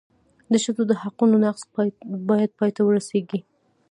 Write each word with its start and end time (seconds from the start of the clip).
د 0.51 0.53
ښځو 0.63 0.83
د 0.87 0.93
حقونو 1.01 1.35
نقض 1.45 1.61
باید 2.29 2.51
پای 2.59 2.71
ته 2.75 2.81
ورسېږي. 2.85 3.39